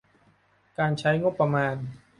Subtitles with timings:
[0.77, 1.75] การใช้งบประมาณ